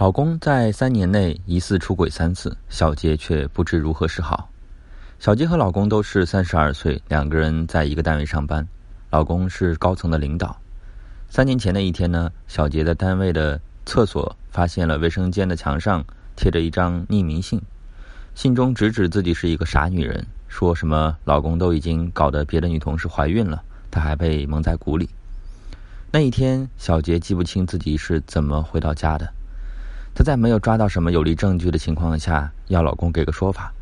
[0.00, 4.48] 老公在三年内疑似出轨三次，小杰却不知如何是好。
[5.18, 8.66] 小杰和老公都是三十二岁，两个人在一个单位上班，
[9.10, 10.58] 老公是高层的领导。
[11.28, 16.02] 三年前的一天呢，小杰在单位的厕所发现了卫生间的墙上
[16.34, 17.60] 贴着一张匿名信，
[18.34, 25.10] 信中直指自己是一个傻女人，说什么老公都已经搞得别的女同事怀孕了，她还被蒙在鼓里。
[26.10, 29.30] 那一天，小杰记不清自己是怎么回到家的。
[30.22, 33.72] 在没有抓到什么有力证据的情况下，要老公给个说法。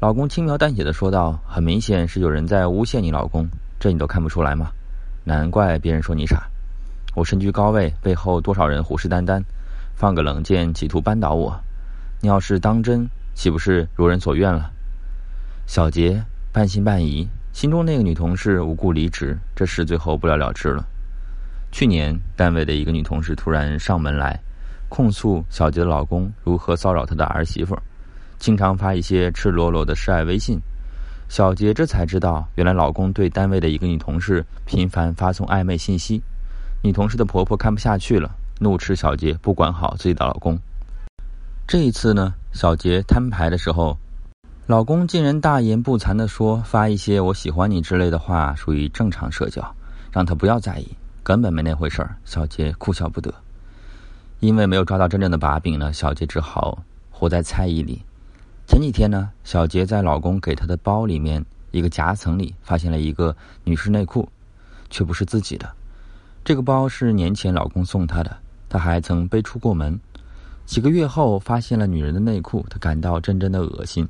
[0.00, 3.48] 老公轻描淡写的说道：“很明显是有人在诬陷你老公，
[3.78, 4.70] 这你都看不出来吗？
[5.24, 6.48] 难怪别人说你傻。
[7.14, 9.42] 我身居高位，背后多少人虎视眈眈，
[9.94, 11.54] 放个冷箭企图扳倒我。
[12.20, 14.70] 你要是当真，岂不是如人所愿了？”
[15.68, 20.84] 小杰半信半疑，心中那个女同事无故离职，这事最后不了了之了。
[21.70, 24.40] 去年单位的一个女同事突然上门来。
[24.90, 27.74] 控诉小杰的老公如何骚扰她的儿媳妇，
[28.38, 30.60] 经常发一些赤裸裸的示爱微信。
[31.28, 36.20] 小杰这才知道，原来老公对单位的一个女同事频繁发送暧昧信息。
[36.82, 40.58] 女同事的婆婆看不下去了，怒斥小杰不管好自己的老公。
[41.68, 43.96] 这一次呢，小杰摊牌的时候，
[44.66, 49.62] 老公竟然大言不惭地说发一些“我喜欢你”之类的话属于正常社交，
[50.10, 50.88] 让他不要在意，
[51.22, 52.16] 根本没那回事儿。
[52.24, 53.32] 小杰哭笑不得。
[54.40, 58.02] 因为没有抓到真正的把柄呢，小杰只好活在猜疑里。
[58.66, 64.26] 前几天呢，小杰在老公给她的包里面一个夹层里发现了一个女士内裤，
[64.88, 65.70] 却不是自己的。
[66.42, 68.34] 这个包是年前老公送她的，
[68.68, 70.00] 她还曾背出过门。
[70.64, 74.08] 几个月后发现了女人的内裤，她感到阵阵的恶心，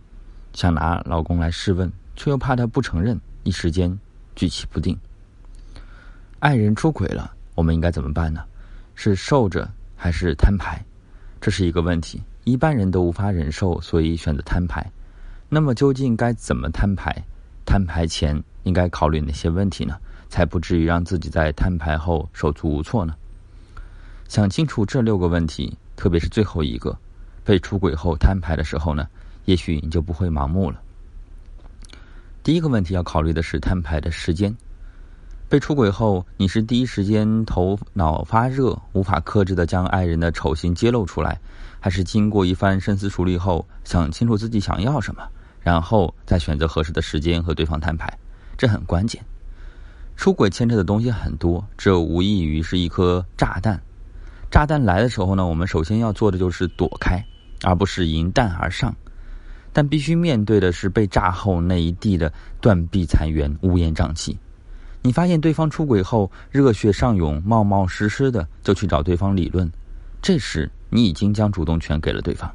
[0.52, 3.98] 想拿老公来试问，却又怕他不承认，一时间
[4.36, 4.96] 举棋不定。
[6.38, 8.44] 爱人出轨了，我们应该怎么办呢？
[8.94, 9.68] 是受着？
[10.02, 10.82] 还是摊牌，
[11.42, 12.22] 这是一个问题。
[12.44, 14.90] 一般人都无法忍受，所以选择摊牌。
[15.50, 17.14] 那么究竟该怎么摊牌？
[17.66, 19.98] 摊牌前应该考虑哪些问题呢？
[20.30, 23.14] 才不至于让自己在摊牌后手足无措呢？
[24.26, 26.96] 想清楚这六个问题，特别是最后一个，
[27.44, 29.06] 被出轨后摊牌的时候呢，
[29.44, 30.80] 也许你就不会盲目了。
[32.42, 34.56] 第一个问题要考虑的是摊牌的时间。
[35.50, 41.40] 被出轨后，你是第一时间头脑发热、无法克制的将爱人的丑行揭露出来，
[41.80, 45.28] 还是经过一番深思熟虑后想清楚自己想要什么，
[45.60, 48.16] 然后再选择合适的时间和对方摊牌？
[48.56, 49.20] 这很关键。
[50.14, 53.82] 出轨牵扯的东西很多，这无异于是一颗炸弹。
[54.52, 57.20] 炸弹来的时候呢，我们首先要做的就是躲开，
[57.64, 58.94] 而不是迎弹而上。
[59.72, 64.38] 但必须面对的是被炸后那一地的断壁残垣、乌烟瘴气。
[65.02, 69.70] 你发现对方出轨后，热血上涌，冒冒失失的就去找对方理论，
[70.20, 72.50] 这时你已经将主动权给了对方，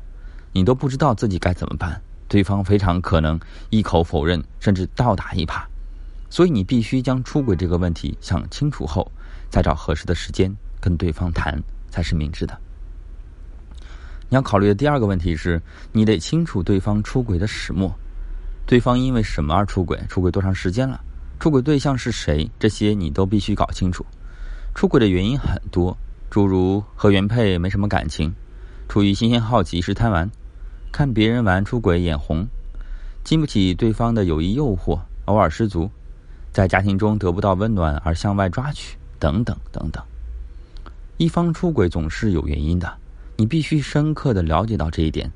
[0.51, 3.39] 你都不知道自己该怎么办，对方非常可能
[3.71, 5.63] 一口否认，甚至倒打一耙，
[6.29, 9.11] 所以你必须将出轨这个问题想清楚后，
[9.49, 12.55] 再找合适的时间跟对方谈，才是明智的。
[14.29, 15.59] 你要考虑的第二个问题是，
[15.91, 17.91] 你得清楚对方出轨的始末，
[18.67, 21.01] 对方因为什么而出轨，出轨多长时间了。
[21.39, 22.49] 出轨对象是谁？
[22.57, 24.05] 这些你都必须搞清楚。
[24.73, 25.95] 出轨的原因很多，
[26.29, 28.33] 诸如和原配没什么感情，
[28.89, 30.29] 出于新鲜好奇是贪玩，
[30.91, 32.47] 看别人玩出轨眼红，
[33.23, 35.89] 经不起对方的友谊诱惑，偶尔失足，
[36.51, 40.03] 在家庭中得不到温暖而向外抓取，等等等等。
[41.17, 42.91] 一方出轨总是有原因的，
[43.37, 45.31] 你必须深刻的了解到这一点。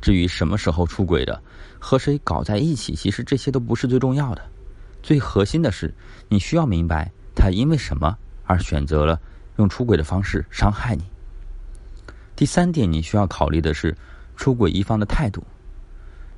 [0.00, 1.40] 至于什么时候出轨的，
[1.78, 4.42] 和谁搞在一起，其实这些都不是最重要的。
[5.04, 5.92] 最核心的是，
[6.30, 9.20] 你需要明白他因为什么而选择了
[9.58, 11.04] 用出轨的方式伤害你。
[12.34, 13.94] 第三点，你需要考虑的是
[14.34, 15.44] 出轨一方的态度。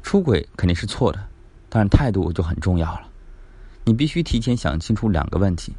[0.02, 1.28] 出轨肯定是错的，
[1.68, 3.02] 但是态度就很重要了。
[3.84, 5.72] 你必须提前想清楚两个问题：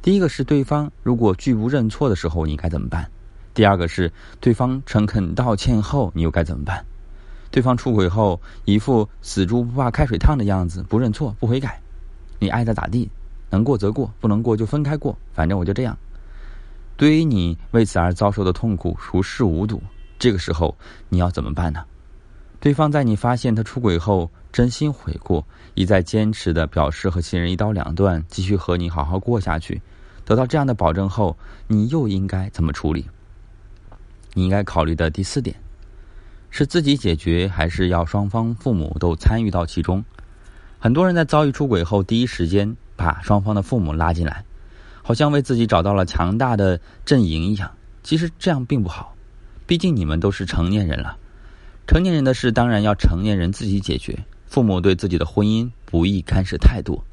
[0.00, 3.10] 第一个是对方如果拒不认错的时候，你该怎么办？
[3.54, 6.86] 第二个是对方诚恳道歉后，你又该怎么办？
[7.50, 11.80] 对方出轨后一副死猪不怕开水烫的样子，不认错不悔改。
[12.40, 13.08] 你爱咋咋地，
[13.50, 15.96] 能过则过，不能过就分开过，反正我就这样。
[16.96, 19.80] 对于你为此而遭受的痛苦，熟视无睹。
[20.18, 20.76] 这个时候
[21.08, 21.84] 你要怎么办呢？
[22.58, 29.80] 对方在你发现他出轨后，真心悔过，一再坚持的表示和亲人一刀两断，继续和你好好过下去。
[30.24, 31.36] 得到这样的保证后，
[31.66, 33.06] 你又应该怎么处理？
[34.34, 35.56] 你应该考虑的第四点，
[36.50, 40.04] 是自己解决，还是要双方父母都参与到其中？
[40.82, 44.42] 很多人在遭遇出轨后，第一时间把双方的父母拉进来，
[45.02, 47.70] 好像为自己找到了强大的阵营一样。
[48.02, 49.14] 其实这样并不好，
[49.66, 51.18] 毕竟你们都是成年人了，
[51.86, 54.18] 成年人的事当然要成年人自己解决。
[54.46, 57.04] 父母对自己的婚姻不宜干涉太多，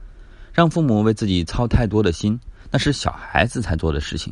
[0.54, 2.40] 让父母为自己操太多的心，
[2.72, 4.31] 那是小孩子才做的事情。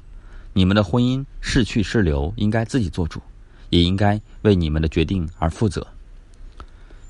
[0.54, 3.22] 你们的婚姻是去是留，应该自己做主，
[3.70, 5.86] 也应该为你们的决定而负责。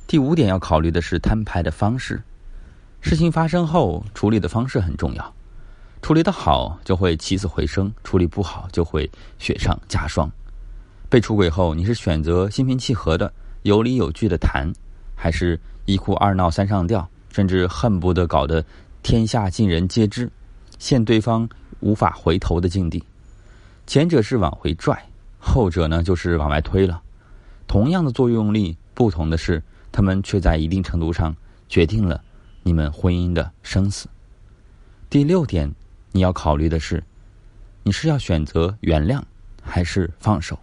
[0.07, 2.21] 第五点要考虑的是摊牌的方式。
[3.01, 5.33] 事情发生后，处理的方式很重要。
[6.01, 9.09] 处理的好，就会起死回生；处理不好，就会
[9.39, 10.29] 雪上加霜。
[11.09, 13.31] 被出轨后，你是选择心平气和的、
[13.63, 14.71] 有理有据的谈，
[15.15, 18.63] 还是一哭二闹三上吊，甚至恨不得搞得
[19.01, 20.31] 天下尽人皆知，
[20.77, 21.47] 陷对方
[21.79, 23.03] 无法回头的境地？
[23.87, 25.03] 前者是往回拽，
[25.39, 27.01] 后者呢就是往外推了。
[27.67, 29.61] 同样的作用力，不同的是，
[29.95, 31.33] 他们却在一定程度上
[31.69, 32.21] 决定了
[32.63, 34.09] 你们婚姻的生死。
[35.09, 35.74] 第六点，
[36.12, 37.01] 你要考虑的是，
[37.81, 39.21] 你是要选择原谅，
[39.63, 40.59] 还是放手？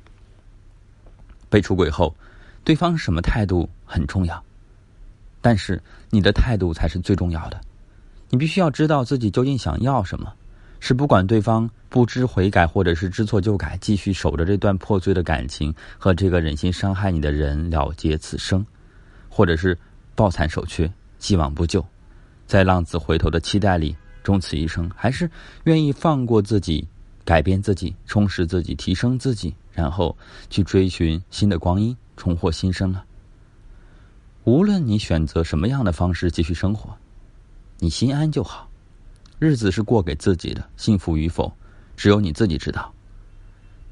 [1.49, 2.15] 被出轨后，
[2.63, 4.45] 对方什么态度很重要，
[5.41, 7.59] 但是你的态度才是最重要的。
[8.29, 10.31] 你必须要知道自己究竟想要什么：
[10.79, 18.67] 是不管对方不知悔改，或者是知错就改，继续守着这段破碎的感情和这个忍心伤害你的人了结此生，
[19.35, 19.77] 或者是
[20.15, 21.83] 抱残守缺，既往不咎，
[22.47, 25.31] 在浪子回头的期待里终此一生，还是
[25.65, 26.87] 愿意放过自己？
[27.25, 30.15] 改变自己，充实自己，提升自己，然后
[30.51, 33.07] 去追寻新的光阴，重获新生啊！
[34.43, 36.95] 无论你选择什么样的方式继续生活，
[37.79, 38.69] 你心安就好。
[39.39, 41.51] 日子是过给自己的，幸福与否，
[41.97, 42.93] 只有你自己知道。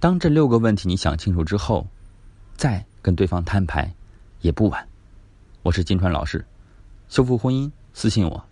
[0.01, 1.87] 当这六个问题你想清楚之后，
[2.57, 3.95] 再跟对方摊牌，
[4.41, 4.90] 也不晚。
[5.63, 6.43] 我是金川老师，
[7.11, 8.50] 修复婚姻，私信我。